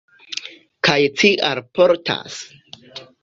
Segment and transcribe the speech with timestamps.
[0.87, 2.39] Kaj ci alportas?